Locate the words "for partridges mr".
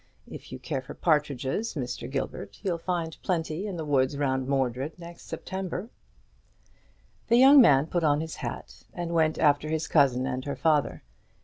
0.81-2.09